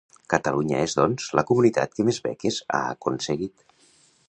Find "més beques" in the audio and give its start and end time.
2.09-2.59